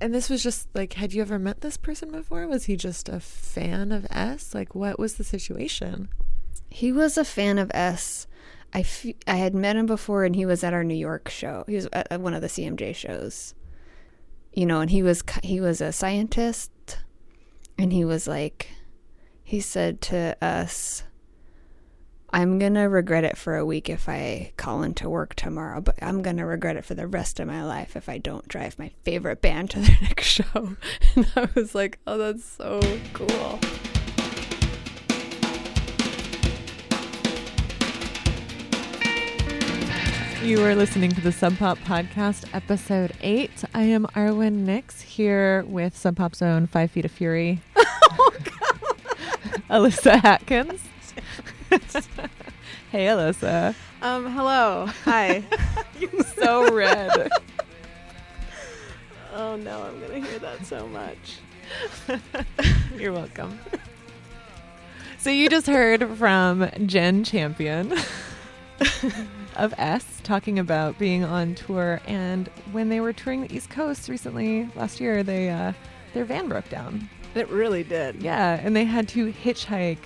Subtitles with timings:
[0.00, 2.46] and this was just like, had you ever met this person before?
[2.46, 4.54] Was he just a fan of S?
[4.54, 6.08] Like, what was the situation?
[6.68, 8.26] He was a fan of S.
[8.72, 11.64] I, f- I had met him before and he was at our New York show.
[11.68, 13.54] He was at one of the CMJ shows.
[14.52, 16.70] You know, and he was he was a scientist
[17.76, 18.68] and he was like
[19.42, 21.02] he said to us
[22.34, 25.94] I'm going to regret it for a week if I call into work tomorrow, but
[26.02, 28.76] I'm going to regret it for the rest of my life if I don't drive
[28.76, 30.74] my favorite band to their next show.
[31.14, 32.80] And I was like, "Oh, that's so
[33.12, 33.60] cool."
[40.42, 43.62] You are listening to the Sub Pop Podcast, episode eight.
[43.74, 48.30] I am Arwen Nix here with Sub Pop's own Five Feet of Fury, oh,
[49.70, 50.80] Alyssa Atkins.
[52.92, 53.74] hey, Alyssa.
[54.00, 54.86] Um, hello.
[55.04, 55.42] Hi.
[55.98, 57.10] You're so red.
[59.34, 61.40] oh no, I'm gonna hear that so much.
[62.96, 63.58] You're welcome.
[65.18, 67.92] So you just heard from Jen Champion
[69.56, 74.08] of S talking about being on tour, and when they were touring the East Coast
[74.08, 75.72] recently last year, they uh,
[76.12, 77.10] their van broke down.
[77.34, 78.22] It really did.
[78.22, 79.98] Yeah, and they had to hitchhike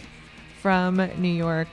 [0.61, 1.69] from New York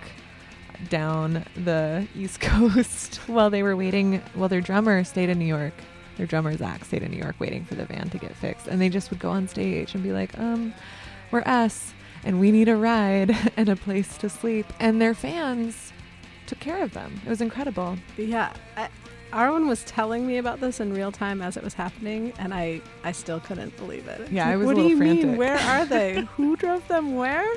[0.89, 4.21] down the East Coast while they were waiting.
[4.33, 5.73] While their drummer stayed in New York.
[6.17, 8.79] Their drummer Zach stayed in New York waiting for the van to get fixed, and
[8.79, 10.73] they just would go on stage and be like, "Um,
[11.29, 15.91] we're us and we need a ride and a place to sleep," and their fans
[16.47, 17.19] took care of them.
[17.25, 17.97] It was incredible.
[18.17, 18.53] Yeah.
[18.77, 18.87] I,
[19.33, 22.79] Arwen was telling me about this in real time as it was happening, and I,
[23.03, 24.31] I still couldn't believe it.
[24.31, 25.25] Yeah, I was a What do little you frantic.
[25.25, 25.37] mean?
[25.37, 26.21] Where are they?
[26.37, 27.51] Who drove them where?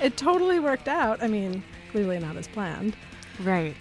[0.00, 1.22] It totally worked out.
[1.22, 2.94] I mean, clearly not as planned,
[3.40, 3.74] Right.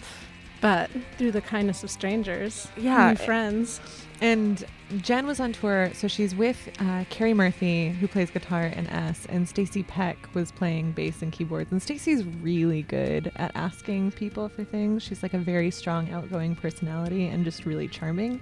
[0.62, 3.80] but through the kindness of strangers, Yeah, it- friends.
[4.20, 4.66] And
[5.04, 9.28] Jen was on tour, so she's with uh, Carrie Murphy, who plays guitar in S,
[9.30, 11.72] and Stacy Peck was playing bass and keyboards.
[11.72, 15.04] And Stacy's really good at asking people for things.
[15.04, 18.42] She's like a very strong, outgoing personality and just really charming.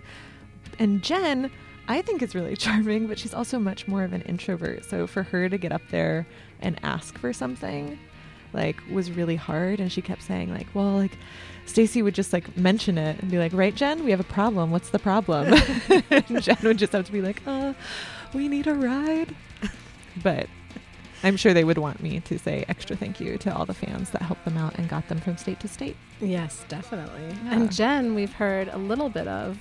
[0.80, 1.52] And Jen,
[1.88, 4.86] I think is really charming, but she's also much more of an introvert.
[4.86, 6.28] So for her to get up there
[6.62, 8.00] and ask for something,
[8.54, 9.80] like, was really hard.
[9.80, 11.18] And she kept saying, like, well, like,
[11.66, 14.72] Stacy would just like mention it and be like, "Right, Jen, we have a problem.
[14.72, 15.52] What's the problem?"
[16.12, 17.74] and Jen would just have to be like, "Uh,
[18.34, 19.36] we need a ride."
[20.24, 20.48] but
[21.24, 24.12] I'm sure they would want me to say extra thank you to all the fans
[24.12, 25.98] that helped them out and got them from state to state.
[26.22, 27.24] Yes, definitely.
[27.46, 27.56] Yeah.
[27.56, 29.58] And Jen, we've heard a little bit of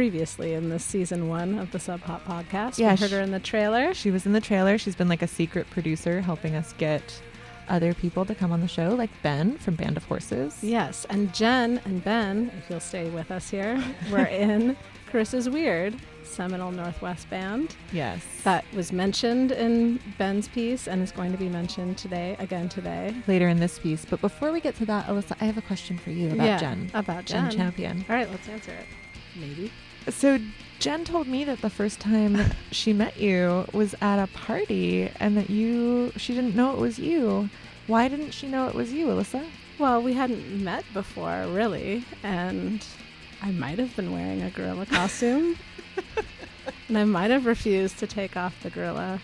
[0.00, 2.78] previously in this season one of the Sub Pop podcast.
[2.78, 3.92] Yeah, we heard sh- her in the trailer.
[3.92, 4.78] She was in the trailer.
[4.78, 7.20] She's been like a secret producer, helping us get
[7.68, 10.56] other people to come on the show, like Ben from Band of Horses.
[10.62, 13.78] Yes, and Jen and Ben, if you'll stay with us here,
[14.10, 14.74] were in
[15.12, 17.76] Carissa's Wierd, seminal Northwest Band.
[17.92, 18.24] Yes.
[18.42, 23.14] That was mentioned in Ben's piece and is going to be mentioned today, again today.
[23.26, 24.06] later in this piece.
[24.06, 26.58] But before we get to that, Alyssa, I have a question for you about yeah,
[26.58, 26.90] Jen.
[26.94, 27.58] About Jen Jen.
[27.58, 28.04] Champion.
[28.08, 28.86] All right, let's answer it.
[29.36, 29.70] Maybe.
[30.08, 30.38] So
[30.78, 32.38] Jen told me that the first time
[32.70, 36.98] she met you was at a party and that you she didn't know it was
[36.98, 37.50] you.
[37.86, 39.44] Why didn't she know it was you, Alyssa?
[39.78, 42.84] Well, we hadn't met before, really, and
[43.42, 45.56] I might have been wearing a gorilla costume.
[46.88, 49.20] and I might have refused to take off the gorilla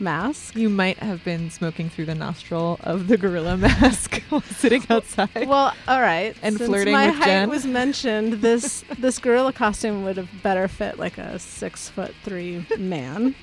[0.00, 0.54] mask.
[0.56, 5.46] You might have been smoking through the nostril of the gorilla mask while sitting outside.
[5.48, 6.36] Well, all right.
[6.42, 7.48] And Since flirting my with height Jen.
[7.50, 8.34] was mentioned.
[8.34, 13.34] This this gorilla costume would have better fit like a six foot three man,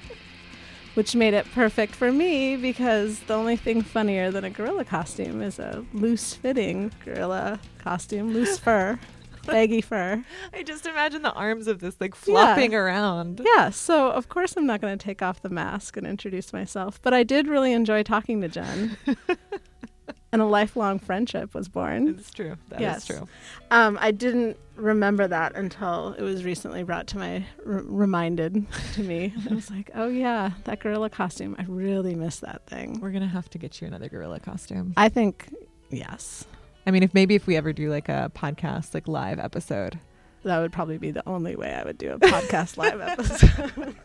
[0.94, 5.42] which made it perfect for me because the only thing funnier than a gorilla costume
[5.42, 9.00] is a loose fitting gorilla costume, loose fur,
[9.46, 10.24] baggy fur.
[10.54, 13.42] I just imagine the arms of this like flopping around.
[13.56, 17.00] Yeah, so of course I'm not going to take off the mask and introduce myself,
[17.02, 18.98] but I did really enjoy talking to Jen.
[20.32, 22.08] and a lifelong friendship was born.
[22.18, 22.56] It's true.
[22.70, 23.06] That is Yes.
[23.06, 23.28] true.
[23.70, 29.04] Um, I didn't remember that until it was recently brought to my r- reminded to
[29.04, 29.32] me.
[29.50, 31.56] I was like, oh yeah, that gorilla costume.
[31.60, 33.00] I really miss that thing.
[33.00, 34.94] We're gonna have to get you another gorilla costume.
[34.98, 35.54] I think
[35.92, 36.46] yes,
[36.86, 40.00] I mean, if maybe if we ever do like a podcast, like live episode,
[40.44, 43.96] that would probably be the only way I would do a podcast live episode.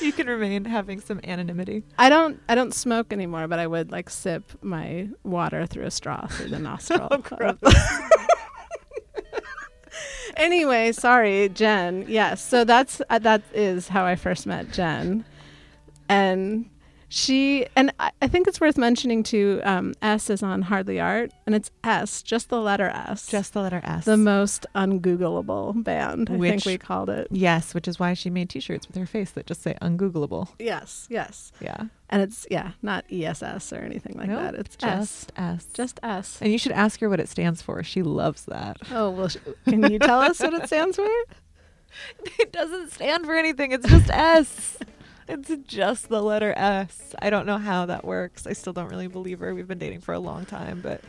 [0.00, 1.84] you can remain having some anonymity.
[1.98, 5.90] I don't I don't smoke anymore, but I would like sip my water through a
[5.90, 7.08] straw through the nostril.
[10.36, 12.04] anyway, sorry, Jen.
[12.08, 15.24] Yes, so that's uh, that is how I first met Jen,
[16.08, 16.68] and
[17.10, 19.62] She and I, I think it's worth mentioning too.
[19.64, 23.62] Um, S is on Hardly Art, and it's S, just the letter S, Just the
[23.62, 24.04] letter S.
[24.04, 26.28] the most ungoogleable band.
[26.30, 27.28] I Which- think we called it.
[27.30, 31.06] yes, which is why she made T-shirts with her face that just say "ungoogleable." Yes,
[31.08, 34.54] yes, Yeah, and it's yeah, not ESS or anything like Nope, that.
[34.56, 35.56] It's just S.
[35.56, 35.66] S.
[35.72, 36.38] just S.
[36.42, 37.82] and you should ask her what it stands for.
[37.82, 38.76] She loves that.
[38.92, 39.28] Oh well,
[39.66, 41.08] can you tell us what it stands for?
[42.38, 43.72] It doesn't stand for anything.
[43.72, 44.76] It's just S.
[45.28, 47.14] It's just the letter S.
[47.20, 48.46] I don't know how that works.
[48.46, 49.54] I still don't really believe her.
[49.54, 51.02] We've been dating for a long time, but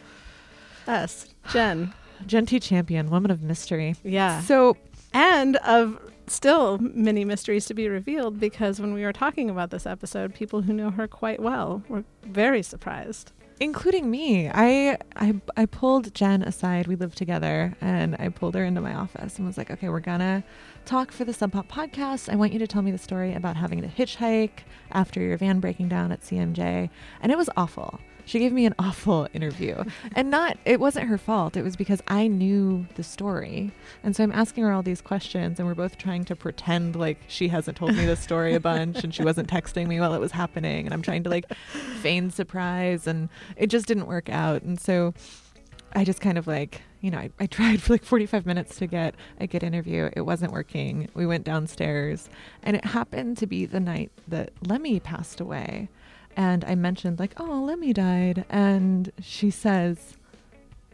[0.87, 1.27] S.
[1.51, 1.93] Jen.
[2.27, 3.95] Genty Champion, woman of mystery.
[4.03, 4.41] Yeah.
[4.41, 4.75] So
[5.13, 9.85] and of still many mysteries to be revealed because when we were talking about this
[9.85, 13.31] episode, people who know her quite well were very surprised.
[13.59, 14.49] Including me.
[14.49, 16.87] I, I I pulled Jen aside.
[16.87, 19.99] We lived together, and I pulled her into my office and was like, "Okay, we're
[19.99, 20.43] gonna
[20.85, 22.31] talk for the Sub Pop podcast.
[22.31, 25.59] I want you to tell me the story about having to hitchhike after your van
[25.59, 26.89] breaking down at CMJ."
[27.21, 27.99] And it was awful.
[28.29, 29.83] She gave me an awful interview,
[30.13, 31.57] and not it wasn't her fault.
[31.57, 33.71] It was because I knew the story,
[34.03, 37.17] and so I'm asking her all these questions, and we're both trying to pretend like
[37.27, 40.19] she hasn't told me the story a bunch, and she wasn't texting me while it
[40.19, 41.51] was happening, and I'm trying to like
[42.01, 44.61] feign surprise, and it just didn't work out.
[44.61, 45.15] And so
[45.93, 48.85] I just kind of like, you know, I, I tried for like 45 minutes to
[48.85, 50.11] get a good interview.
[50.15, 51.09] It wasn't working.
[51.15, 52.29] We went downstairs,
[52.61, 55.89] and it happened to be the night that Lemmy passed away.
[56.39, 58.45] And I mentioned, like, oh, Lemmy died.
[58.49, 60.15] And she says,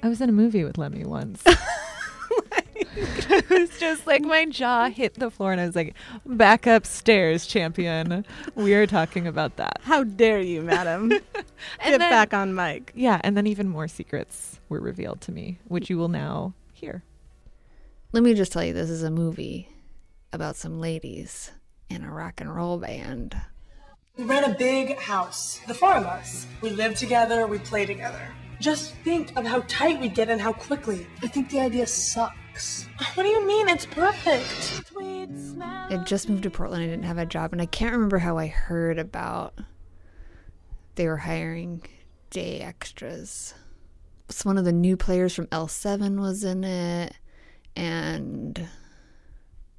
[0.02, 1.44] I was in a movie with Lemmy once.
[2.96, 5.94] it was just like my jaw hit the floor, and I was like,
[6.26, 8.26] back upstairs, champion.
[8.56, 9.82] We are talking about that.
[9.84, 11.10] How dare you, madam?
[11.10, 11.22] Get
[11.84, 12.92] then- back on mic.
[12.96, 17.04] Yeah, and then even more secrets were revealed to me, which you will now hear.
[18.14, 19.70] Let me just tell you this is a movie
[20.34, 21.52] about some ladies
[21.88, 23.40] in a rock and roll band.
[24.18, 26.48] We rent a big house, the four of us.
[26.62, 28.34] We live together, we play together.
[28.62, 31.06] Just think of how tight we get and how quickly.
[31.22, 32.88] I think the idea sucks.
[33.16, 33.68] What do you mean?
[33.68, 34.84] It's perfect.
[34.98, 36.84] I just moved to Portland.
[36.84, 39.60] I didn't have a job, and I can't remember how I heard about
[40.96, 41.84] they were hiring
[42.30, 43.54] day extras.
[44.30, 47.14] It's one of the new players from L7 was in it,
[47.76, 48.68] and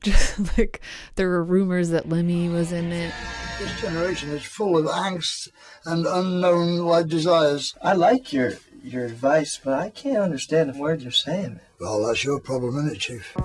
[0.06, 0.80] just like
[1.16, 3.12] there were rumors that Lemmy was in it.
[3.58, 5.48] This generation is full of angst
[5.84, 7.74] and unknown like desires.
[7.82, 11.58] I like your your advice, but I can't understand a word you're saying.
[11.80, 13.36] Well, that's your problem, isn't it, Chief?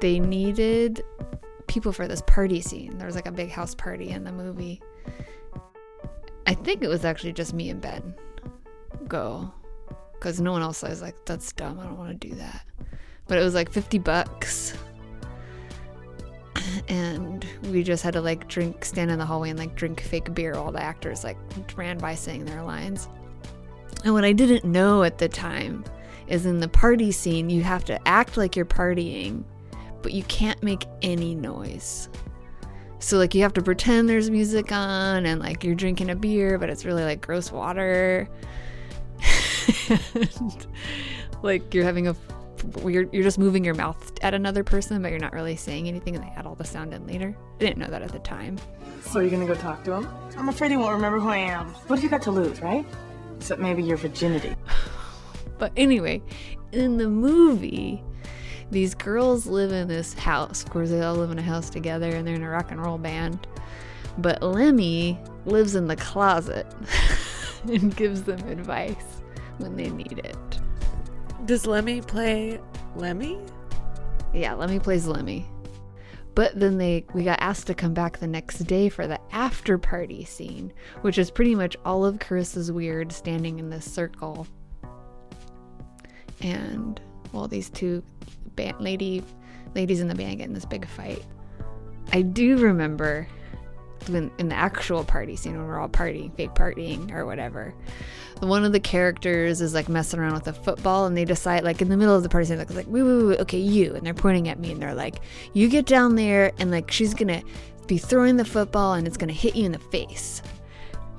[0.00, 1.02] They needed
[1.68, 2.98] people for this party scene.
[2.98, 4.82] There was like a big house party in the movie.
[6.46, 8.14] I think it was actually just me and Ben
[9.06, 9.52] go
[10.14, 11.78] because no one else I was like, that's dumb.
[11.78, 12.66] I don't want to do that.
[13.30, 14.74] But it was like 50 bucks.
[16.88, 20.34] And we just had to like drink, stand in the hallway and like drink fake
[20.34, 21.36] beer All the actors like
[21.76, 23.08] ran by saying their lines.
[24.04, 25.84] And what I didn't know at the time
[26.26, 29.44] is in the party scene, you have to act like you're partying,
[30.02, 32.08] but you can't make any noise.
[32.98, 36.58] So, like, you have to pretend there's music on and like you're drinking a beer,
[36.58, 38.28] but it's really like gross water.
[39.88, 40.66] and,
[41.42, 42.16] like, you're having a
[42.84, 46.14] you're, you're just moving your mouth at another person, but you're not really saying anything,
[46.14, 47.36] and they add all the sound in later.
[47.56, 48.58] I didn't know that at the time.
[49.02, 50.08] So you're gonna go talk to him?
[50.36, 51.68] I'm afraid he won't remember who I am.
[51.86, 52.86] What have you got to lose, right?
[53.36, 54.54] Except maybe your virginity.
[55.58, 56.22] But anyway,
[56.72, 58.02] in the movie,
[58.70, 60.62] these girls live in this house.
[60.62, 62.80] Of course, they all live in a house together and they're in a rock and
[62.82, 63.46] roll band.
[64.16, 66.66] But Lemmy lives in the closet
[67.64, 69.22] and gives them advice
[69.58, 70.49] when they need it.
[71.50, 72.60] Does Lemmy play
[72.94, 73.36] Lemmy?
[74.32, 75.48] Yeah, Lemmy plays Lemmy.
[76.36, 79.76] But then they we got asked to come back the next day for the after
[79.76, 84.46] party scene, which is pretty much all of Carissa's Wierd standing in this circle.
[86.40, 87.00] And
[87.32, 88.04] well, these two
[88.78, 89.24] lady
[89.74, 91.24] ladies in the band get in this big fight.
[92.12, 93.26] I do remember
[94.08, 97.74] when in the actual party scene when we're all partying, fake partying or whatever.
[98.40, 101.82] One of the characters is like messing around with a football, and they decide like
[101.82, 104.06] in the middle of the party scene, like, like wait, wait, wait, okay, you, and
[104.06, 105.16] they're pointing at me, and they're like,
[105.52, 107.42] you get down there, and like she's gonna
[107.86, 110.42] be throwing the football, and it's gonna hit you in the face.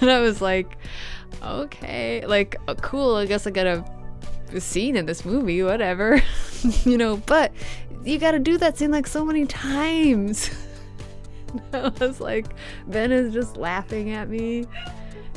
[0.00, 0.76] and I was like,
[1.42, 3.16] okay, like uh, cool.
[3.16, 3.84] I guess I got a
[4.60, 6.22] scene in this movie, whatever,
[6.84, 7.16] you know.
[7.16, 7.52] But
[8.04, 10.50] you got to do that scene like so many times.
[11.72, 12.46] I was like,
[12.86, 14.66] Ben is just laughing at me,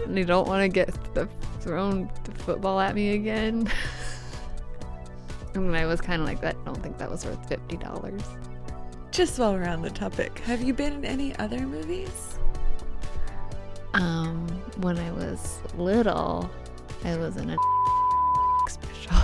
[0.05, 1.27] and they don't want to get the
[1.59, 3.71] thrown the football at me again.
[5.53, 6.55] and I was kind of like, that.
[6.61, 8.21] I don't think that was worth fifty dollars.
[9.11, 12.39] Just while we're on the topic, have you been in any other movies?
[13.93, 16.49] Um, when I was little,
[17.03, 17.57] I was in a
[18.69, 19.17] special.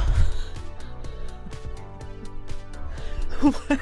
[3.40, 3.80] what?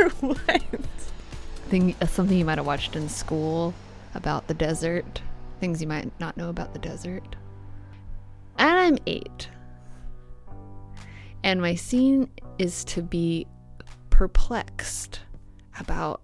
[0.00, 0.62] For what?
[1.68, 3.74] Thing, uh, something you might have watched in school
[4.14, 5.20] about the desert.
[5.60, 7.36] Things you might not know about the desert.
[8.58, 9.48] And I'm eight.
[11.42, 13.46] And my scene is to be
[14.10, 15.20] perplexed
[15.78, 16.20] about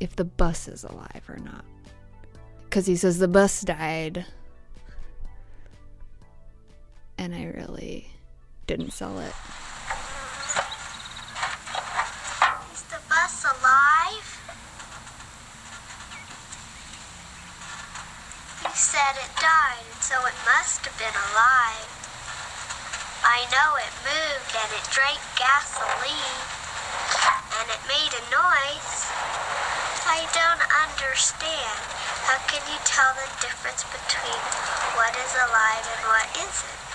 [0.00, 1.64] if the bus is alive or not.
[2.64, 4.24] Because he says the bus died.
[7.18, 8.08] And I really
[8.66, 9.32] didn't sell it.
[12.72, 14.28] Is the bus alive?
[18.64, 21.90] You said it died, so it must have been alive.
[23.24, 26.40] I know it moved and it drank gasoline,
[27.60, 28.96] and it made a noise.
[30.04, 31.78] I don't understand.
[32.28, 34.42] How can you tell the difference between
[34.96, 36.93] what is alive and what isn't?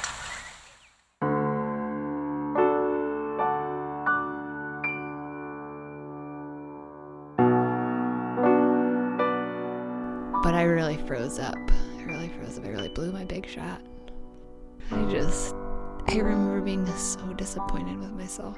[17.69, 18.57] Disappointed with myself.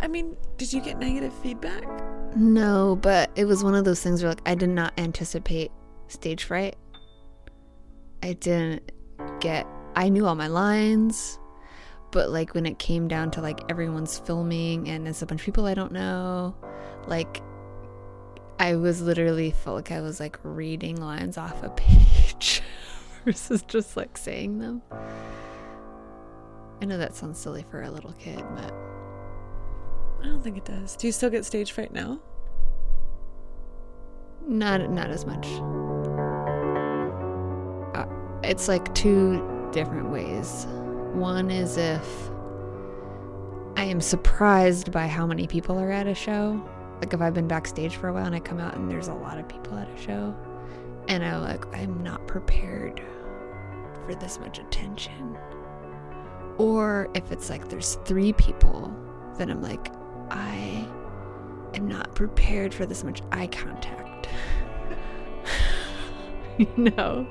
[0.00, 1.84] I mean, did you get negative feedback?
[2.36, 5.70] No, but it was one of those things where like I did not anticipate
[6.08, 6.76] stage fright.
[8.22, 8.92] I didn't
[9.40, 11.38] get I knew all my lines,
[12.10, 15.44] but like when it came down to like everyone's filming and it's a bunch of
[15.44, 16.54] people I don't know,
[17.06, 17.42] like
[18.58, 22.62] I was literally felt like I was like reading lines off a page
[23.24, 24.82] versus just like saying them.
[26.82, 28.74] I know that sounds silly for a little kid, but
[30.20, 30.96] I don't think it does.
[30.96, 32.18] Do you still get stage fright now?
[34.48, 35.46] Not not as much.
[37.94, 38.06] Uh,
[38.42, 40.66] it's like two different ways.
[41.12, 42.04] One is if
[43.76, 46.60] I am surprised by how many people are at a show.
[47.00, 49.14] Like if I've been backstage for a while and I come out and there's a
[49.14, 50.34] lot of people at a show,
[51.06, 53.00] and I'm like I'm not prepared
[54.04, 55.38] for this much attention.
[56.58, 58.94] Or if it's like there's three people,
[59.38, 59.92] then I'm like
[60.30, 60.88] I
[61.74, 64.28] am not prepared for this much eye contact.
[66.58, 67.26] you know?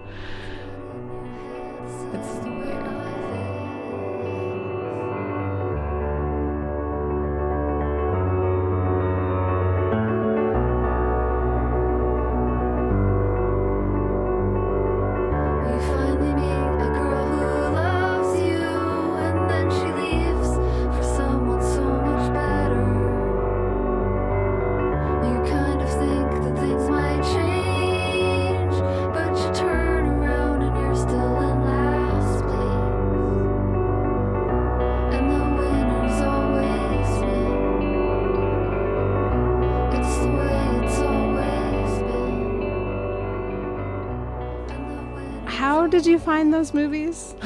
[45.62, 47.36] How did you find those movies?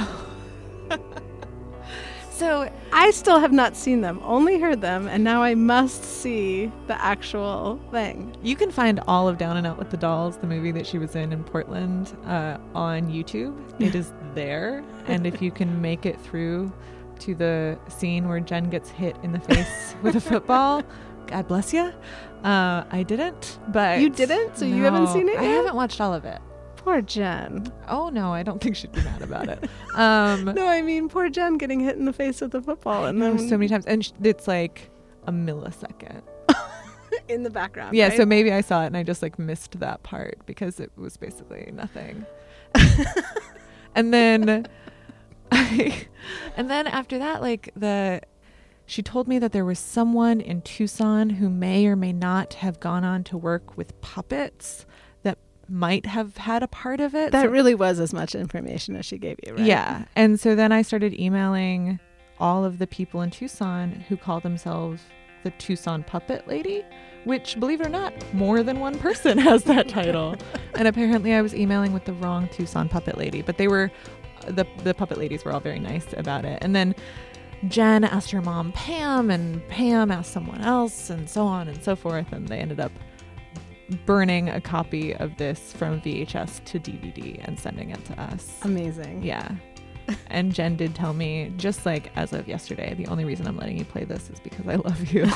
[2.31, 6.69] So I still have not seen them, only heard them, and now I must see
[6.87, 8.35] the actual thing.
[8.43, 10.97] you can find all of Down and Out with the Dolls, the movie that she
[10.97, 13.55] was in in Portland, uh, on YouTube.
[13.81, 16.73] It is there, and if you can make it through
[17.19, 20.83] to the scene where Jen gets hit in the face with a football,
[21.27, 21.93] God bless you.
[22.43, 24.57] Uh, I didn't, but You didn't?
[24.57, 26.41] So you haven't seen it I haven't watched all of it.
[26.85, 27.65] Poor Jen.
[27.87, 29.67] Oh no, I don't think she'd be mad about it.
[29.95, 33.19] Um, No, I mean poor Jen getting hit in the face with the football and
[33.19, 34.91] then so many times, and sh- it's like
[35.25, 36.21] a millisecond.
[37.27, 37.95] in the background.
[37.95, 38.17] Yeah, right?
[38.17, 41.17] so maybe I saw it and I just like missed that part because it was
[41.17, 42.23] basically nothing.
[43.95, 44.67] and then
[45.51, 46.05] I,
[46.55, 48.21] and then after that like the
[48.85, 52.79] she told me that there was someone in Tucson who may or may not have
[52.79, 54.85] gone on to work with puppets
[55.69, 57.31] might have had a part of it.
[57.31, 59.65] that So- really was as much information as she gave you, right?
[59.65, 60.05] yeah.
[60.15, 61.99] And so then I started emailing
[62.39, 65.01] all of the people in Tucson who call themselves
[65.43, 66.83] the Tucson Puppet Lady,
[67.23, 70.35] which, believe it or not, more than one person has that title.
[70.75, 73.91] and apparently I was emailing with the wrong Tucson Puppet Lady, but they were,
[74.47, 76.59] the, the puppet ladies were all very nice about it.
[76.61, 76.93] And then
[77.67, 81.95] Jen asked her mom, Pam, and Pam asked someone else, and so on and so
[81.95, 82.31] forth.
[82.31, 82.91] And they ended up
[84.05, 88.59] burning a copy of this from VHS to DVD and sending it to us.
[88.63, 89.23] Amazing.
[89.23, 89.51] Yeah.
[90.27, 93.77] and Jen did tell me, just like as of yesterday, the only reason I'm letting
[93.77, 95.27] you play this is because I love you.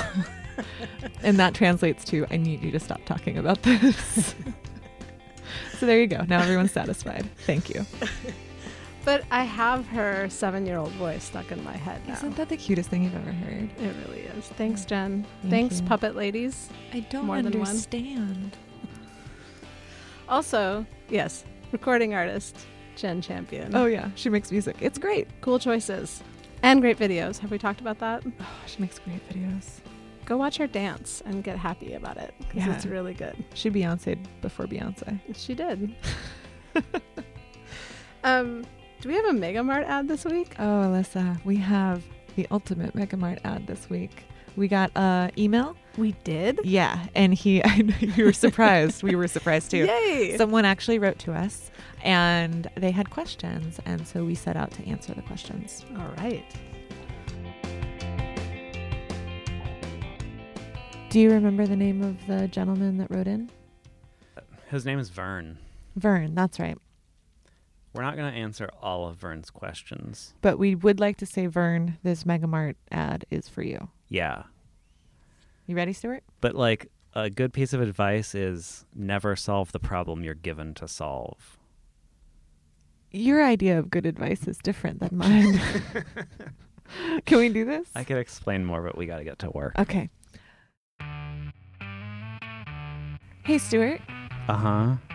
[1.24, 4.36] and that translates to I need you to stop talking about this.
[5.78, 6.24] so there you go.
[6.28, 7.30] Now everyone's satisfied.
[7.46, 7.86] Thank you.
[9.06, 12.14] But I have her seven-year-old voice stuck in my head now.
[12.14, 13.70] Isn't that the cutest thing you've ever heard?
[13.80, 14.46] it really is.
[14.50, 15.26] Thanks, Jen.
[15.42, 15.88] Thank Thanks, you.
[15.88, 16.70] puppet ladies.
[16.94, 18.58] I don't More understand.
[20.28, 22.56] Also, yes, recording artist
[22.96, 23.74] Jen Champion.
[23.76, 24.76] Oh yeah, she makes music.
[24.82, 25.28] It's great.
[25.42, 26.22] cool choices
[26.62, 27.40] and great videos.
[27.40, 28.24] Have we talked about that?
[28.40, 29.80] Oh, she makes great videos.
[30.26, 32.76] Go watch her dance and get happy about it because Yeah.
[32.76, 33.44] it's really good.
[33.56, 35.20] She Beyonce'd before Beyonce.
[35.36, 35.96] She did.
[38.24, 38.64] um,
[39.02, 40.56] do we have a Megamart ad this week?
[40.60, 42.04] Oh, Alyssa, we have
[42.36, 44.26] the ultimate Megamart ad this week.
[44.58, 45.78] We got a email.
[45.98, 46.60] We did.
[46.64, 49.04] Yeah, and he, I know you were surprised.
[49.04, 49.86] we were surprised too.
[49.86, 50.36] Yay!
[50.38, 51.72] Someone actually wrote to us,
[52.04, 55.86] and they had questions, and so we set out to answer the questions.
[55.98, 56.46] All right.
[61.10, 63.50] Do you remember the name of the gentleman that wrote in?
[64.70, 65.58] His name is Vern.
[65.96, 66.36] Vern.
[66.36, 66.78] That's right.
[68.00, 70.34] We're not going to answer all of Vern's questions.
[70.42, 73.90] But we would like to say, Vern, this Megamart ad is for you.
[74.08, 74.44] Yeah.
[75.68, 76.24] You ready, Stuart?
[76.40, 80.88] But like a good piece of advice is never solve the problem you're given to
[80.88, 81.58] solve.
[83.12, 85.60] Your idea of good advice is different than mine.
[87.26, 87.90] Can we do this?
[87.96, 89.78] I could explain more, but we got to get to work.
[89.78, 90.10] Okay.
[93.44, 94.00] Hey, Stuart.
[94.48, 95.09] Uh huh.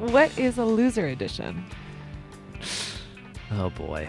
[0.00, 1.62] What is a loser edition?
[3.52, 4.08] Oh boy.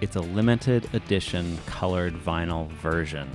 [0.00, 3.28] It's a limited edition colored vinyl version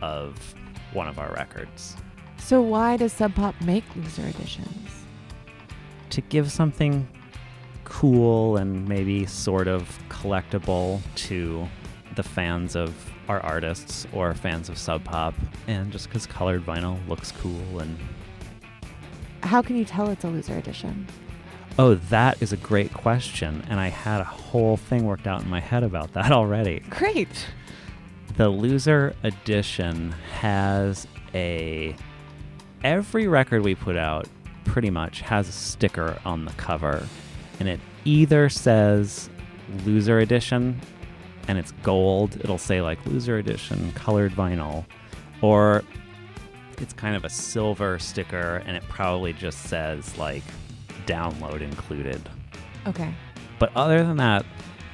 [0.00, 0.56] of
[0.92, 1.96] one of our records.
[2.38, 5.06] So why does Sub Pop make loser editions?
[6.10, 7.06] To give something
[7.84, 11.68] cool and maybe sort of collectible to
[12.16, 12.92] the fans of
[13.28, 15.34] our artists or fans of Sub Pop,
[15.68, 17.96] and just because colored vinyl looks cool and
[19.42, 21.06] How can you tell it's a loser edition?
[21.78, 23.64] Oh, that is a great question.
[23.68, 26.80] And I had a whole thing worked out in my head about that already.
[26.90, 27.46] Great.
[28.36, 31.94] The loser edition has a.
[32.84, 34.26] Every record we put out
[34.64, 37.06] pretty much has a sticker on the cover.
[37.60, 39.30] And it either says
[39.84, 40.80] loser edition
[41.48, 44.84] and it's gold, it'll say like loser edition, colored vinyl,
[45.40, 45.82] or
[46.82, 50.42] it's kind of a silver sticker and it probably just says like
[51.06, 52.20] download included.
[52.86, 53.14] Okay.
[53.58, 54.44] But other than that,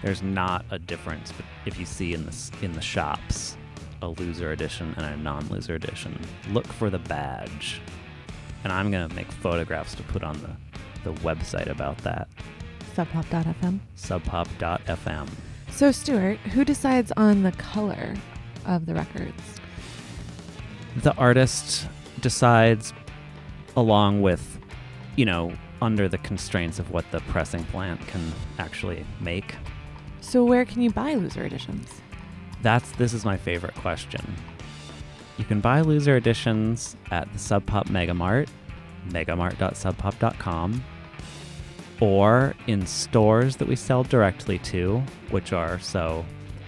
[0.02, 3.56] there's not a difference but if you see in the in the shops
[4.02, 6.18] a loser edition and a non-loser edition.
[6.50, 7.80] Look for the badge.
[8.62, 10.50] And I'm going to make photographs to put on the
[11.04, 12.28] the website about that.
[12.96, 13.78] Subpop.fm.
[13.96, 15.28] subpop.fm.
[15.70, 18.14] So, Stuart, who decides on the color
[18.66, 19.42] of the records?
[20.96, 21.86] The artist
[22.20, 22.92] decides
[23.76, 24.58] along with
[25.16, 29.54] you know under the constraints of what the pressing plant can actually make.
[30.20, 32.00] So, where can you buy loser editions?
[32.62, 34.34] That's this is my favorite question.
[35.36, 38.48] You can buy loser editions at the Sub Pop Megamart,
[39.10, 40.84] megamart.subpop.com,
[42.00, 46.24] or in stores that we sell directly to, which are so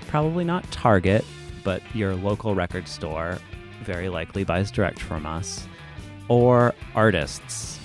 [0.07, 1.25] probably not Target,
[1.65, 3.39] but your local record store
[3.81, 5.67] very likely buys direct from us,
[6.29, 7.81] or artists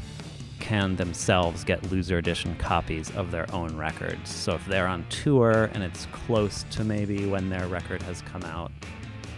[0.60, 4.30] can themselves get loser edition copies of their own records.
[4.30, 8.44] So if they're on tour and it's close to maybe when their record has come
[8.44, 8.72] out,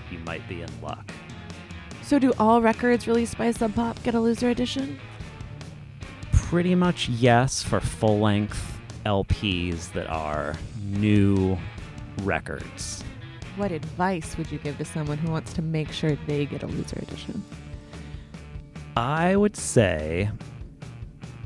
[0.10, 1.12] you might be in luck.
[2.02, 4.98] So, do all records released by Sub Pop get a loser edition?
[6.32, 11.58] Pretty much yes for full length LPs that are new
[12.24, 13.04] records.
[13.58, 16.68] What advice would you give to someone who wants to make sure they get a
[16.68, 17.44] loser edition?
[18.96, 20.30] I would say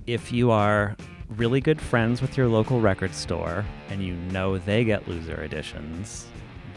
[0.07, 0.97] if you are
[1.29, 6.27] really good friends with your local record store and you know they get loser editions,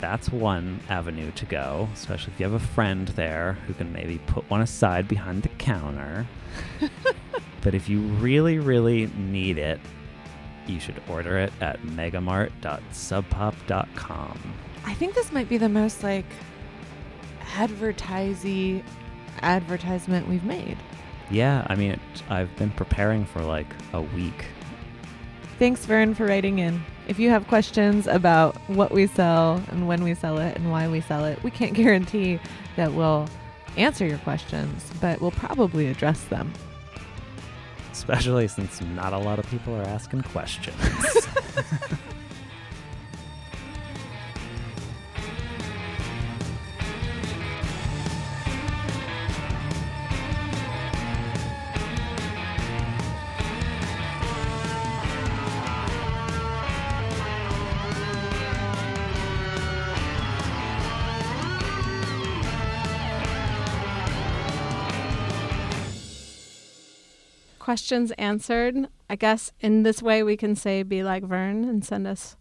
[0.00, 4.18] that's one avenue to go, especially if you have a friend there who can maybe
[4.28, 6.28] put one aside behind the counter.
[7.60, 9.80] but if you really, really need it,
[10.68, 14.38] you should order it at megamart.subpop.com.
[14.84, 16.26] I think this might be the most like
[17.54, 18.82] advertisey
[19.42, 20.76] advertisement we've made.
[21.30, 24.44] Yeah, I mean, it, I've been preparing for like a week.
[25.58, 26.82] Thanks, Vern, for writing in.
[27.08, 30.88] If you have questions about what we sell and when we sell it and why
[30.88, 32.38] we sell it, we can't guarantee
[32.76, 33.28] that we'll
[33.76, 36.52] answer your questions, but we'll probably address them.
[37.92, 40.76] especially since not a lot of people are asking questions.
[67.74, 68.86] Questions answered.
[69.10, 72.36] I guess in this way we can say be like Vern and send us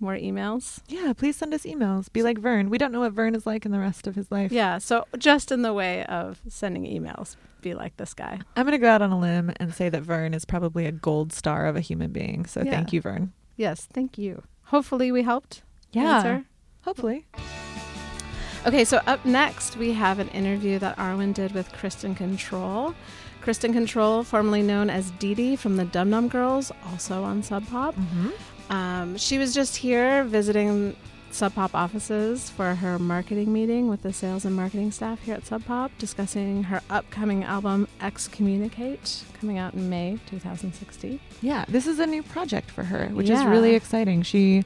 [0.00, 0.80] more emails.
[0.88, 2.12] Yeah, please send us emails.
[2.12, 2.68] Be like Vern.
[2.68, 4.50] We don't know what Vern is like in the rest of his life.
[4.50, 8.40] Yeah, so just in the way of sending emails, be like this guy.
[8.56, 10.90] I'm going to go out on a limb and say that Vern is probably a
[10.92, 12.44] gold star of a human being.
[12.46, 12.72] So Yeah.
[12.72, 13.32] thank you, Vern.
[13.54, 14.42] Yes, thank you.
[14.64, 15.62] Hopefully we helped.
[15.92, 16.16] Yeah.
[16.16, 16.44] answer.
[16.80, 17.24] Hopefully.
[18.66, 22.96] Okay, so up next we have an interview that Arwen did with Kristin Kontrol.
[23.42, 27.66] Kristin Kontrol, formerly known as Dee Dee from the Dum Dum Girls, also on Sub
[27.68, 27.94] Pop.
[27.96, 28.72] Mm-hmm.
[28.72, 30.96] Um, she was just here visiting
[31.32, 35.44] Sub Pop offices for her marketing meeting with the sales and marketing staff here at
[35.44, 41.18] Sub Pop, discussing her upcoming album X-Communicate, coming out in May 2016.
[41.40, 44.22] Yeah, this is a new project for her, which is really exciting.
[44.22, 44.64] She,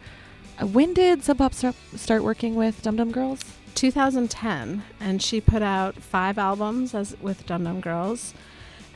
[0.60, 3.42] uh, when did Sub Pop start, start working with Dum Dum Girls?
[3.74, 8.34] 2010, and she put out five albums as with Dum Dum Girls,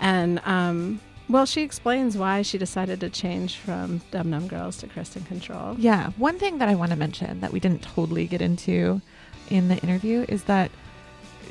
[0.00, 4.86] and um, well, she explains why she decided to change from Dum Dum Girls to
[4.88, 5.76] Kristin Kontrol.
[5.78, 9.00] Yeah, one thing that I want to mention that we didn't totally get into
[9.48, 10.70] in the interview is that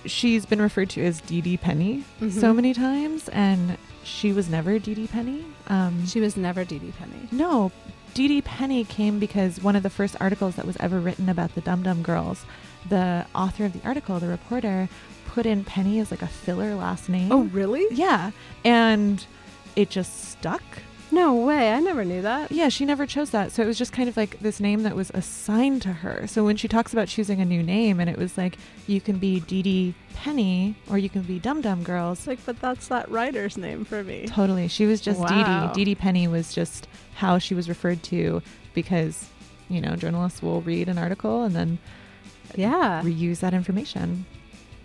[0.05, 2.55] she's been referred to as Dee Dee Penny so Mhm.
[2.55, 5.45] many times, and she was never Dee Dee Penny.
[5.67, 7.27] Um, She was never Dee Dee Penny.
[7.31, 7.71] No,
[8.13, 11.53] Dee Dee Penny came because one of the first articles that was ever written about
[11.55, 12.45] the Dum Dum Girls,
[12.87, 14.87] the author of the article, the reporter,
[15.29, 17.31] put in Penny as like a filler last name.
[17.31, 17.85] Oh, really?
[17.91, 18.31] yeah.
[18.65, 19.23] And
[19.75, 20.63] it just stuck.
[21.11, 21.73] No way!
[21.73, 22.51] I never knew that.
[22.51, 23.51] Yeah, she never chose that.
[23.51, 26.27] So it was just kind of like this name that was assigned to her.
[26.27, 29.17] So when she talks about choosing a new name, and it was like, you can
[29.17, 32.19] be Dee Dee Penny or you can be Dum Dum Girls.
[32.19, 34.27] It's like, but that's that writer's name for me.
[34.27, 34.67] Totally.
[34.67, 35.71] She was just Dee Wow.
[35.73, 35.73] Dee.
[35.73, 38.43] Dee Dee Penny was just how she was referred to
[38.75, 39.29] because,
[39.67, 41.79] you know, journalists will read an article and then
[42.55, 43.01] Yeah.
[43.03, 44.25] reuse that information.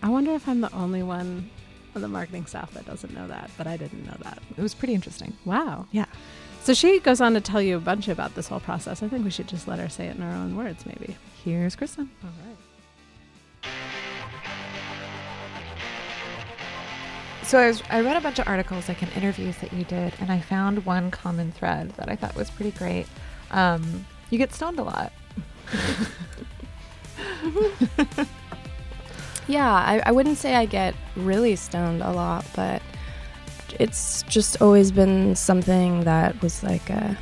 [0.04, 1.48] I wonder if I'm the only one
[1.96, 4.38] on the marketing staff that doesn't know that, but I didn't know that.
[4.54, 5.32] It was pretty interesting.
[5.46, 5.86] Wow.
[5.92, 6.04] Yeah.
[6.62, 9.02] So she goes on to tell you a bunch about this whole process.
[9.02, 11.16] I think we should just let her say it in her own words, maybe.
[11.42, 12.10] Here's Kristin.
[12.22, 12.56] All right.
[17.44, 20.12] So I, was, I read a bunch of articles, like in interviews that you did,
[20.20, 23.06] and I found one common thread that I thought was pretty great.
[23.52, 25.14] Um, you get stoned a lot.
[29.46, 32.80] Yeah, I, I wouldn't say I get really stoned a lot, but
[33.78, 37.16] it's just always been something that was like a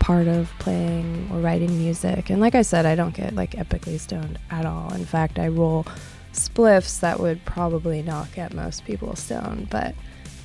[0.00, 2.28] part of playing or writing music.
[2.28, 4.92] And like I said, I don't get like epically stoned at all.
[4.94, 5.86] In fact, I roll
[6.32, 9.94] spliffs that would probably not get most people stoned, but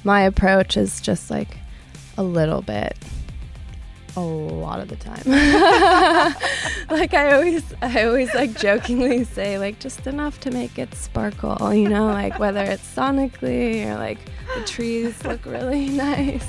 [0.03, 1.57] my approach is just like
[2.17, 2.97] a little bit
[4.17, 5.21] a lot of the time.
[6.89, 11.73] like I always I always like jokingly say like just enough to make it sparkle,
[11.73, 14.19] you know, like whether it's sonically or like
[14.55, 16.45] the trees look really nice.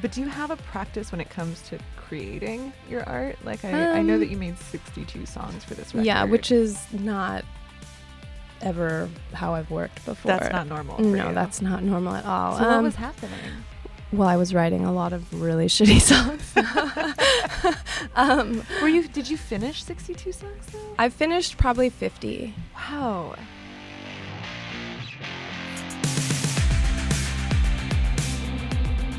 [0.00, 3.36] But do you have a practice when it comes to creating your art?
[3.44, 6.06] Like I, I know Um, that you made 62 songs for this record.
[6.06, 7.44] Yeah, which is not
[8.60, 10.30] ever how I've worked before.
[10.32, 11.34] That's not normal for No, you.
[11.34, 12.56] that's not normal at all.
[12.58, 13.38] So what Um, was happening?
[14.12, 16.52] well, I was writing a lot of really shitty songs.
[18.16, 19.08] um, Were you?
[19.08, 20.78] Did you finish 62 songs though?
[20.98, 22.54] I finished probably 50.
[22.74, 23.34] Wow.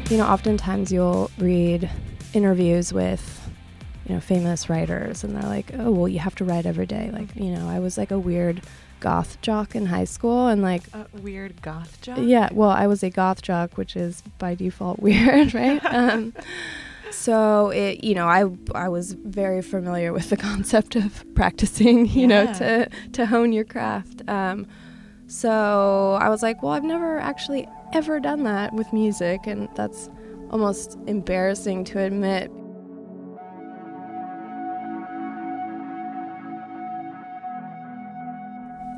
[0.10, 1.90] You know, oftentimes you'll read
[2.34, 3.50] interviews with,
[4.08, 7.10] you know, famous writers, and they're like, "Oh, well, you have to write every day."
[7.12, 8.62] Like, you know, I was like a weird
[9.02, 13.04] goth jock in high school, and like, A weird goth jock yeah, well, I was
[13.04, 15.84] a goth jock, which is by default weird, right?
[15.94, 16.34] um,
[17.12, 22.28] so it, you know, I I was very familiar with the concept of practicing, you
[22.28, 24.22] know, to to hone your craft.
[24.30, 24.68] Um,
[25.28, 30.10] so I was like, well, I've never actually ever done that with music, and that's
[30.52, 32.52] almost embarrassing to admit.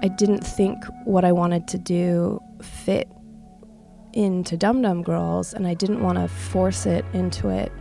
[0.02, 3.10] I didn't think what I wanted to do fit
[4.14, 7.72] into Dum Dum Girls, and I didn't want to force it into it.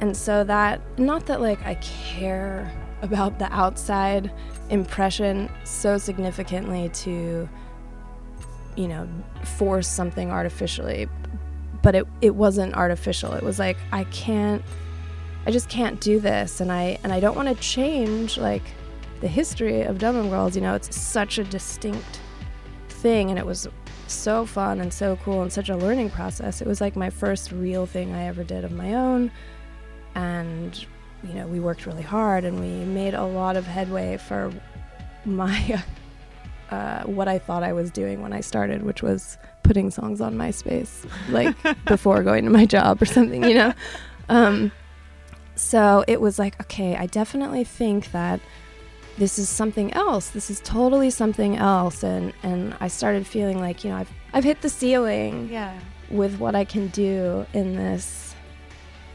[0.00, 2.70] and so that not that like I care
[3.02, 4.30] about the outside
[4.70, 7.48] impression so significantly to
[8.76, 9.08] you know
[9.44, 11.08] force something artificially
[11.84, 13.34] but it it wasn't artificial.
[13.34, 14.64] It was like I can't
[15.46, 16.60] I just can't do this.
[16.60, 18.62] And I and I don't want to change like
[19.20, 20.74] the history of Dum Girls you know?
[20.74, 22.20] It's such a distinct
[22.88, 23.68] thing and it was
[24.06, 26.62] so fun and so cool and such a learning process.
[26.62, 29.30] It was like my first real thing I ever did of my own.
[30.14, 30.86] And
[31.22, 34.50] you know we worked really hard and we made a lot of headway for
[35.26, 35.82] my
[36.70, 40.34] uh, what I thought I was doing when I started which was putting songs on
[40.36, 41.54] MySpace like
[41.86, 43.72] before going to my job or something you know
[44.28, 44.72] um,
[45.54, 48.40] so it was like okay I definitely think that
[49.16, 53.84] this is something else this is totally something else and and I started feeling like
[53.84, 55.78] you know I've I've hit the ceiling Yeah.
[56.10, 58.34] with what I can do in this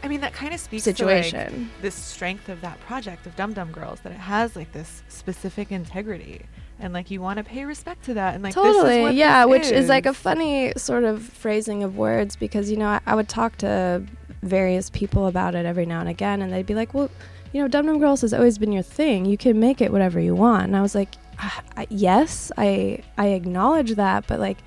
[0.02, 1.52] I mean, that kind of speaks Situation.
[1.52, 4.72] to like this strength of that project of Dum Dum Girls that it has like
[4.72, 6.46] this specific integrity,
[6.80, 9.46] and like you want to pay respect to that, and like this is totally yeah
[9.46, 9.90] which is.
[9.90, 13.58] like a funny sort of phrasing of words because you know I, I would talk
[13.58, 14.04] to
[14.42, 17.10] various people about it every now and again and they'd be like well
[17.52, 20.20] you know dum dum girls has always been your thing you can make it whatever
[20.20, 24.58] you want and i was like "Ah, I, yes i i acknowledge that but like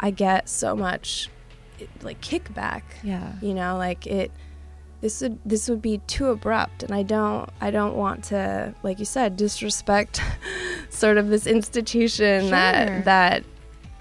[0.00, 1.30] i get so much
[2.02, 3.32] like kickback yeah.
[3.40, 4.30] you know like it
[5.00, 8.98] this would this would be too abrupt and i don't i don't want to like
[8.98, 10.20] you said disrespect
[10.90, 12.50] sort of this institution Sure.
[12.50, 13.44] that that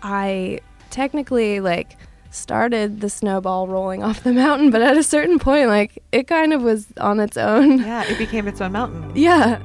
[0.04, 0.60] i
[0.90, 1.96] technically like
[2.32, 6.54] started the snowball rolling off the mountain but at a certain point like it kind
[6.54, 9.12] of was on its own Yeah, it became its own mountain.
[9.16, 9.60] yeah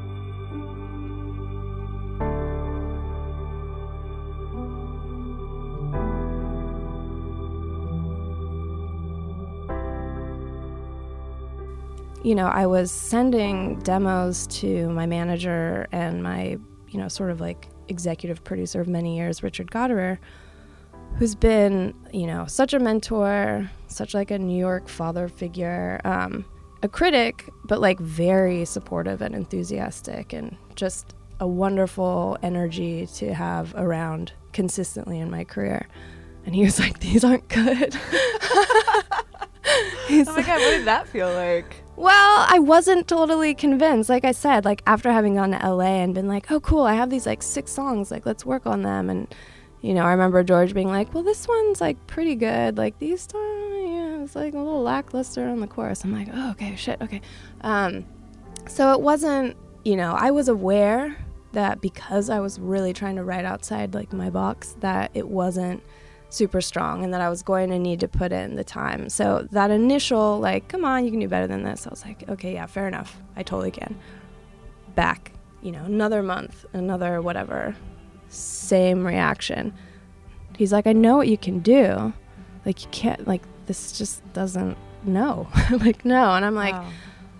[12.25, 16.57] you know, I was sending demos to my manager and my,
[16.89, 20.17] you know, sort of like executive producer of many years, Richard Gottehrer,
[21.19, 26.47] who's been, you know, such a mentor, such like a New York father figure, um,
[26.83, 33.75] a critic, but like very supportive and enthusiastic and just a wonderful energy to have
[33.77, 35.87] around consistently in my career.
[36.47, 37.99] And he was like, these aren't good.
[40.29, 41.84] Oh my god, what did that feel like?
[41.97, 44.09] Well, I wasn't totally convinced.
[44.09, 46.95] Like I said, like after having gone to LA and been like, oh, cool, I
[46.95, 49.11] have these like six songs, like let's work on them.
[49.11, 49.33] And,
[49.81, 52.77] you know, I remember George being like, well, this one's like pretty good.
[52.77, 53.39] Like these, two,
[53.87, 56.05] yeah, it's like a little lackluster on the chorus.
[56.05, 57.21] I'm like, oh, okay, shit, okay.
[57.61, 58.05] Um,
[58.67, 61.17] so it wasn't, you know, I was aware
[61.53, 65.83] that because I was really trying to write outside like my box, that it wasn't
[66.35, 69.09] super strong and that I was going to need to put in the time.
[69.09, 71.87] So that initial like, come on, you can do better than this.
[71.87, 73.17] I was like, okay, yeah, fair enough.
[73.37, 73.97] I totally can.
[74.95, 77.75] Back, you know, another month, another whatever.
[78.29, 79.73] Same reaction.
[80.57, 82.13] He's like, I know what you can do.
[82.67, 85.49] Like you can't like this just doesn't no.
[85.71, 86.33] like no.
[86.33, 86.91] And I'm like, Wow.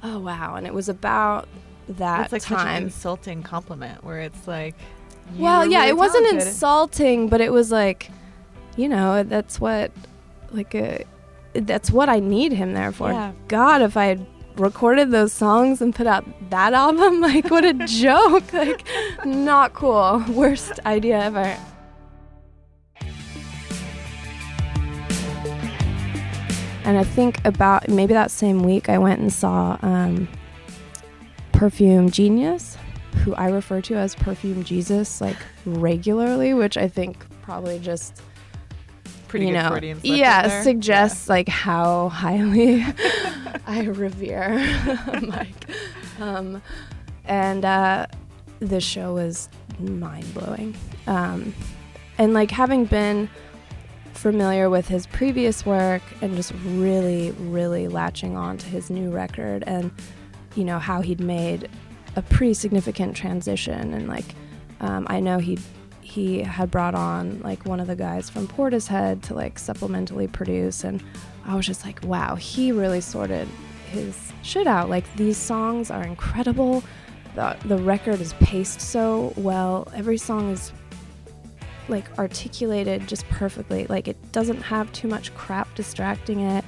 [0.03, 0.55] oh wow.
[0.57, 1.49] And it was about
[1.89, 2.83] that It's like such an time.
[2.85, 4.75] insulting compliment where it's like.
[5.39, 8.11] Well, yeah, really it wasn't insulting, but it was like,
[8.77, 9.93] you know, that's what,
[10.51, 11.05] like, a,
[11.53, 13.11] that's what I need him there for.
[13.11, 13.33] Yeah.
[13.49, 17.73] God, if I had recorded those songs and put out that album, like, what a
[17.87, 18.53] joke!
[18.53, 18.87] Like,
[19.25, 20.25] not cool.
[20.29, 21.57] Worst idea ever.
[26.85, 30.29] And I think about maybe that same week, I went and saw um,
[31.53, 32.77] Perfume Genius,
[33.25, 38.21] who I refer to as Perfume Jesus, like regularly, which I think probably just
[39.35, 42.87] Pretty you know, yeah, suggests like how highly
[43.67, 44.59] I revere
[45.23, 45.71] Mike.
[46.21, 46.63] Um,
[47.25, 48.07] and uh,
[48.61, 49.49] the show was
[49.81, 50.77] mind blowing.
[51.09, 51.53] Um,
[52.17, 53.29] and like having been
[54.13, 59.65] familiar with his previous work and just really, really latching on to his new record
[59.67, 59.91] and,
[60.55, 61.69] you know, how he'd made
[62.15, 63.93] a pretty significant transition.
[63.95, 64.37] And like,
[64.81, 65.59] um, I know he
[66.05, 70.85] he had brought on like one of the guys from Portishead to like supplementally produce.
[70.85, 71.03] And
[71.45, 73.49] I was just like, wow, he really sorted
[73.91, 74.91] his shit out.
[74.91, 76.85] Like, these songs are incredible.
[77.35, 79.89] The, the record is paced so well.
[79.95, 80.73] Every song is
[81.89, 83.87] like articulated just perfectly.
[83.87, 86.65] Like it doesn't have too much crap distracting it.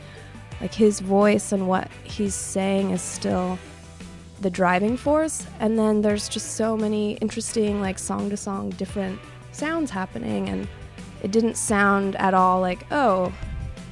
[0.61, 3.59] Like his voice and what he's saying is still
[4.41, 5.47] the driving force.
[5.61, 9.19] And then there's just so many interesting, like song to song, different
[9.53, 10.49] sounds happening.
[10.49, 10.69] And
[11.23, 13.33] it didn't sound at all like, oh,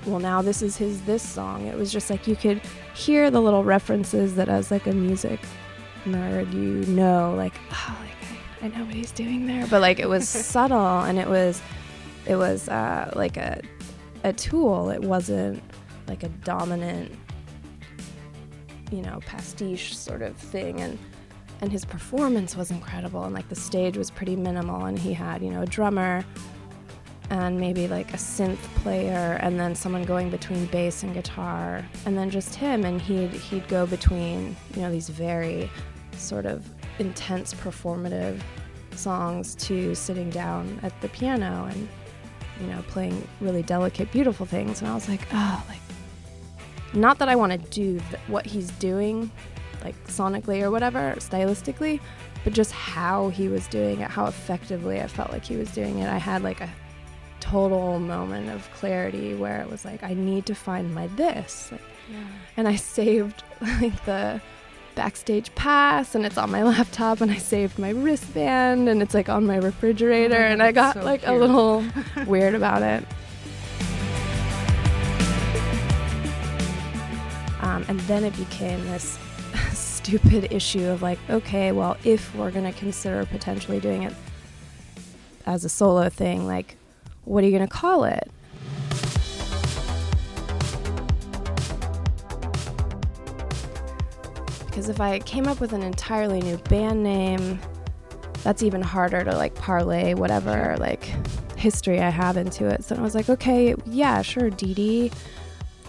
[0.07, 1.66] well now this is his this song.
[1.66, 2.61] It was just like you could
[2.94, 5.40] hear the little references that as like a music
[6.04, 8.11] nerd you know like oh like
[8.62, 9.66] I, I know what he's doing there.
[9.66, 11.62] But like it was subtle and it was
[12.26, 13.61] it was uh, like a
[14.24, 14.90] a tool.
[14.90, 15.62] It wasn't
[16.07, 17.12] like a dominant
[18.94, 20.98] you know pastiche sort of thing and
[21.61, 25.42] and his performance was incredible and like the stage was pretty minimal and he had
[25.42, 26.24] you know a drummer
[27.30, 32.16] and maybe like a synth player and then someone going between bass and guitar and
[32.16, 35.70] then just him and he'd he'd go between you know these very
[36.16, 38.40] sort of intense performative
[38.94, 41.88] songs to sitting down at the piano and
[42.61, 45.83] you know playing really delicate beautiful things and I was like oh like
[46.94, 49.30] not that I want to do th- what he's doing
[49.83, 52.00] like sonically or whatever stylistically
[52.42, 55.98] but just how he was doing it how effectively I felt like he was doing
[55.98, 56.09] it.
[56.09, 56.70] I had like a
[57.40, 61.70] total moment of clarity where it was like I need to find my this.
[61.72, 61.80] Like,
[62.57, 64.40] and I saved like the
[64.94, 69.28] backstage pass and it's on my laptop and I saved my wristband and it's like
[69.28, 71.85] on my refrigerator and I got so like a little
[72.26, 73.04] weird about it
[77.88, 79.18] um, and then it became this
[79.72, 84.12] stupid issue of like okay well if we're going to consider potentially doing it
[85.46, 86.76] as a solo thing like
[87.24, 88.30] what are you going to call it?
[94.66, 97.60] Because if i came up with an entirely new band name
[98.42, 101.04] that's even harder to like parlay whatever like
[101.56, 102.82] history i have into it.
[102.82, 105.12] So i was like okay yeah sure Dee Dee.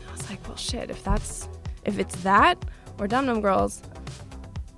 [0.08, 1.45] i was like well shit if that's
[1.86, 2.58] if it's that
[3.00, 3.82] or Dum Dum Girls,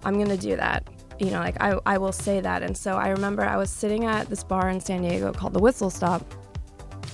[0.04, 0.88] I'm gonna do that.
[1.20, 2.62] You know, like I, I will say that.
[2.62, 5.60] And so I remember I was sitting at this bar in San Diego called the
[5.60, 6.22] Whistle Stop,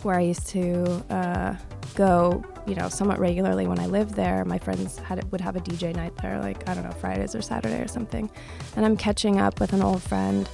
[0.04, 1.56] where I used to uh,
[1.96, 4.44] go, you know, somewhat regularly when I lived there.
[4.44, 7.42] My friends had would have a DJ night there, like I don't know, Fridays or
[7.42, 8.30] Saturday or something.
[8.76, 10.48] And I'm catching up with an old friend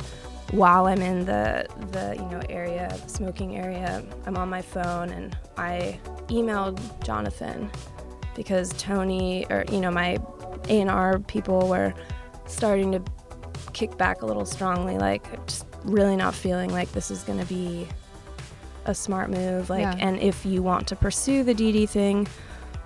[0.52, 4.04] while I'm in the the you know area, the smoking area.
[4.26, 7.72] I'm on my phone and I emailed Jonathan
[8.40, 10.18] because Tony or you know my
[10.70, 11.94] A&R people were
[12.48, 13.02] starting to
[13.74, 17.46] kick back a little strongly like just really not feeling like this is going to
[17.48, 17.86] be
[18.86, 19.96] a smart move like Yeah.
[20.00, 22.28] and if you want to pursue the DD thing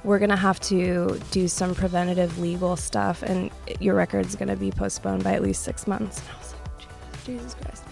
[0.04, 4.56] we're going to have to do some preventative legal stuff and your record's going to
[4.56, 7.84] be postponed by at least 6 months and I was like Jesus, Jesus Christ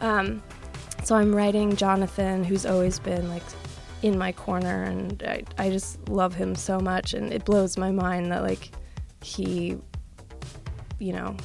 [0.00, 0.42] um,
[1.04, 3.42] so I'm writing Jonathan who's always been like
[4.02, 7.90] in my corner and I, I just love him so much and it blows my
[7.90, 8.70] mind that like
[9.22, 9.76] he
[10.98, 11.36] you know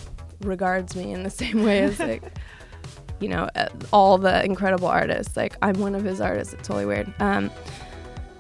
[0.41, 2.23] regards me in the same way as like
[3.19, 5.35] you know uh, all the incredible artists.
[5.35, 6.53] Like i'm one of his artists.
[6.53, 7.13] It's totally weird.
[7.19, 7.51] Um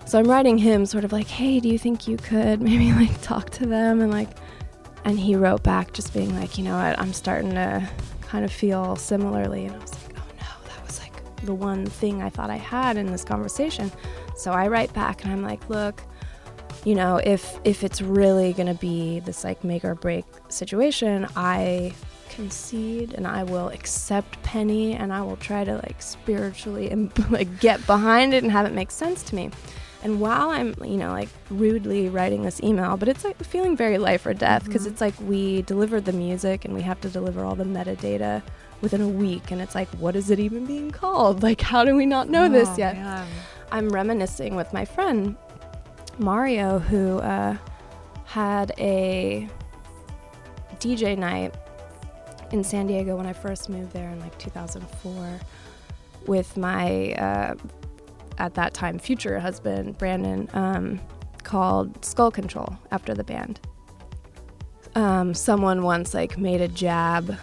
[0.05, 3.21] so i'm writing him sort of like hey do you think you could maybe like
[3.21, 4.01] talk to them?
[4.01, 4.29] And like
[5.03, 6.99] and he wrote back just being like you know what?
[6.99, 7.87] I'm starting to
[8.21, 9.65] kind of feel similarly.
[9.65, 10.04] And i was like
[11.45, 13.91] the one thing i thought i had in this conversation.
[14.35, 16.01] So i write back and i'm like look
[16.83, 21.27] you know if if it's really going to be this like make or break situation
[21.35, 21.93] i
[22.29, 27.59] concede and i will accept penny and i will try to like spiritually and like
[27.59, 29.49] get behind it and have it make sense to me.
[30.03, 33.97] And while i'm you know like rudely writing this email but it's like feeling very
[33.97, 34.91] life or death because mm-hmm.
[34.91, 38.43] it's like we delivered the music and we have to deliver all the metadata
[38.85, 41.95] within a week and it's like what is it even being called like how do
[41.95, 43.27] we not know this Oh, yet man.
[43.71, 45.35] i'm reminiscing with my friend
[46.19, 47.57] Mario, who uh,
[48.25, 49.49] had a
[50.79, 51.53] DJ night
[52.51, 55.39] in San Diego when I first moved there in like 2004
[56.25, 57.55] with my, uh,
[58.37, 61.01] at that time, future husband, Brandon, um,
[61.43, 63.59] called Skull Kontrol after the band.
[64.95, 67.37] Um, someone once like made a jab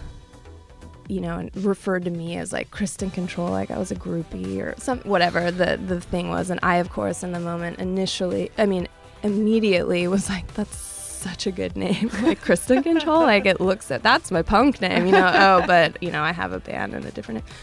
[1.13, 4.59] you know, and referred to me as like Kristin Kontrol, like I was a groupie
[4.59, 6.49] or some whatever the the thing was.
[6.49, 8.87] And I, of course, in the moment, initially, I mean,
[9.21, 13.21] immediately was like, that's such a good name, like Kristin Kontrol.
[13.21, 15.31] Like it looks at that's my punk name, you know.
[15.35, 17.55] oh, but you know, I have a band and a different name.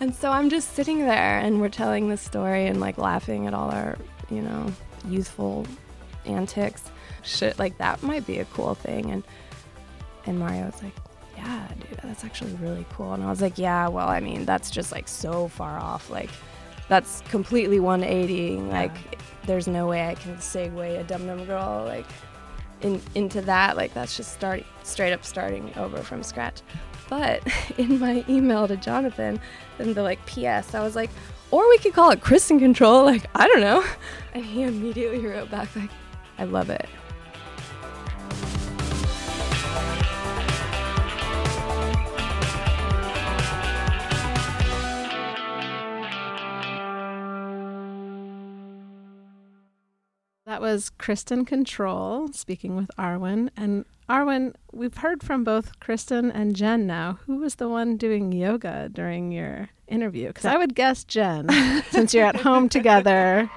[0.00, 3.54] And so I'm just sitting there, and we're telling this story and like laughing at
[3.54, 3.96] all our,
[4.28, 4.72] you know,
[5.06, 5.66] youthful
[6.26, 6.90] antics,
[7.22, 9.12] shit like that might be a cool thing.
[9.12, 9.22] And
[10.26, 10.94] and Mario was like,
[11.38, 13.12] yeah, dude, that's actually really cool.
[13.12, 16.10] And I was like, yeah, well, I mean, that's just like so far off.
[16.10, 16.30] Like,
[16.88, 18.56] that's completely 180.
[18.62, 18.92] Like,
[19.46, 22.06] there's no way I can segue a Dum Dum Girl like
[22.80, 23.76] in, into that.
[23.76, 26.60] Like, that's just start straight up starting over from scratch.
[27.08, 27.42] But
[27.78, 29.40] in my email to Jonathan,
[29.78, 31.10] in the like PS, I was like,
[31.50, 33.04] or we could call it Kristin Kontrol.
[33.04, 33.84] Like, I don't know.
[34.34, 35.90] And he immediately wrote back, like,
[36.36, 36.86] I love it.
[50.58, 53.50] That was Kristin Kontrol speaking with Arwen.
[53.56, 57.20] And Arwen, we've heard from both Kristin and Jen now.
[57.26, 60.26] Who was the one doing yoga during your interview?
[60.26, 61.48] Because I would guess Jen,
[61.90, 63.48] since you're at home together,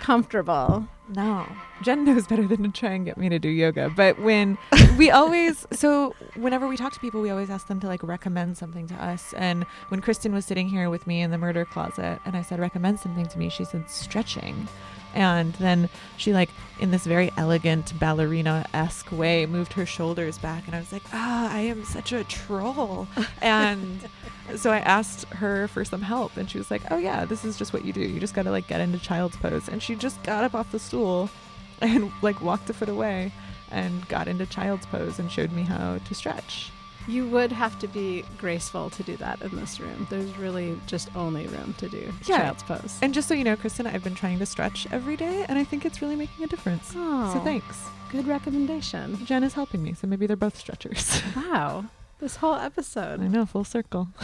[0.00, 0.86] comfortable.
[1.08, 1.46] No.
[1.80, 3.88] Jen knows better than to try and get me to do yoga.
[3.88, 4.58] But when
[4.98, 8.58] we always, so whenever we talk to people, we always ask them to like recommend
[8.58, 9.32] something to us.
[9.38, 12.60] And when Kristin was sitting here with me in the murder closet and I said,
[12.60, 14.68] recommend something to me, she said, stretching.
[15.14, 20.66] And then she, like, in this very elegant ballerina esque way, moved her shoulders back.
[20.66, 23.08] And I was like, ah, I am such a troll.
[23.42, 24.08] and
[24.56, 26.36] so I asked her for some help.
[26.36, 28.00] And she was like, oh, yeah, this is just what you do.
[28.00, 29.68] You just got to, like, get into child's pose.
[29.68, 31.30] And she just got up off the stool
[31.80, 33.32] and, like, walked a foot away
[33.70, 36.70] and got into child's pose and showed me how to stretch.
[37.10, 40.06] You would have to be graceful to do that in this room.
[40.10, 42.38] There's really just only room to do Yeah.
[42.38, 42.98] child's pose.
[43.02, 45.64] And just so you know, Kristin, I've been trying to stretch every day, and I
[45.64, 46.92] think it's really making a difference.
[46.94, 47.32] Oh.
[47.34, 47.76] So thanks.
[48.12, 49.24] Good recommendation.
[49.26, 51.20] Jen is helping me, so maybe they're both stretchers.
[51.36, 51.86] Wow.
[52.20, 53.20] This whole episode.
[53.20, 54.08] I know, full circle.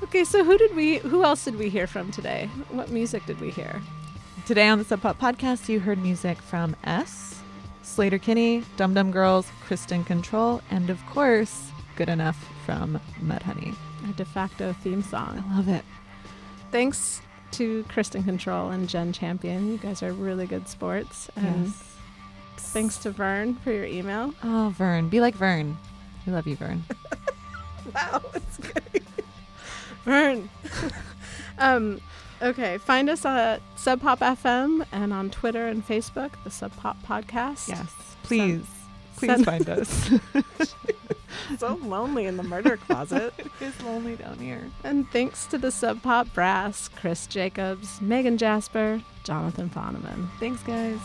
[0.00, 2.48] Okay, so who did we who else did we hear from today?
[2.70, 3.82] What music did we hear?
[4.46, 7.40] Today on the Sub Pop podcast, you heard music from S,
[7.82, 13.74] Sleater-Kinney, Dum Dum Girls, Kristin Kontrol, and of course, Good Enough from Mudhoney.
[14.08, 15.42] A de facto theme song.
[15.50, 15.84] I love it.
[16.70, 17.20] Thanks
[17.52, 19.72] to Kristin Kontrol and Jen Champion.
[19.72, 21.30] You guys are really good sports.
[21.36, 21.96] And Yes.
[22.58, 24.34] thanks to Vern for your email.
[24.44, 25.08] Oh, Vern.
[25.08, 25.76] Be like Vern.
[26.26, 26.84] We love you, Vern.
[27.94, 29.02] Wow, it's good.
[30.04, 30.50] Vern.
[31.58, 32.02] um,
[32.42, 36.96] okay, find us at Sub Pop FM and on Twitter and Facebook, the Sub Pop
[37.02, 37.68] Podcast.
[37.68, 37.92] Yes.
[38.22, 38.64] Please.
[39.16, 40.10] Please send- find us.
[41.58, 43.34] so lonely in the murder closet.
[43.38, 44.62] it is lonely down here.
[44.84, 50.28] And thanks to the Sub Pop Brass, Chris Jacobs, Megan Jasper, Jonathan Poneman.
[50.38, 50.98] Thanks, guys.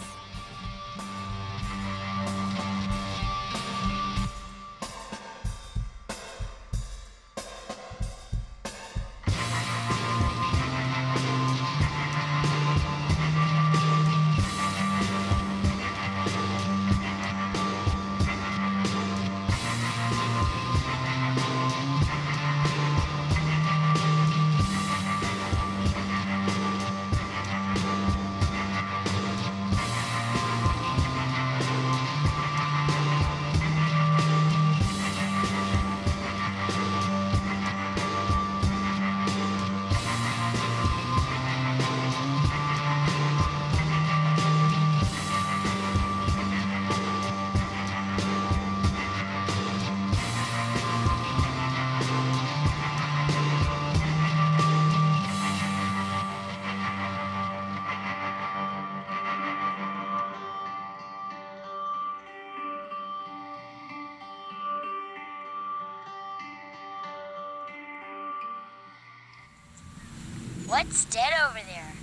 [70.84, 71.94] What's dead over there?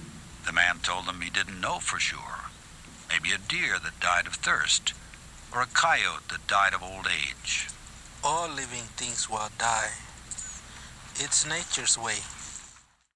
[0.46, 2.48] The man told them he didn't know for sure.
[3.10, 4.94] Maybe a deer that died of thirst,
[5.54, 7.68] or a coyote that died of old age.
[8.24, 9.90] All living things will die.
[11.16, 12.20] It's nature's way.